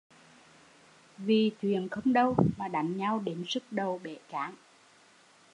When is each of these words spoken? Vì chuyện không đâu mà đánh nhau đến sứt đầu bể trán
Vì 1.17 1.51
chuyện 1.61 1.89
không 1.89 2.13
đâu 2.13 2.35
mà 2.57 2.67
đánh 2.67 2.97
nhau 2.97 3.19
đến 3.19 3.43
sứt 3.47 3.63
đầu 3.71 3.99
bể 4.03 4.17
trán 4.31 4.53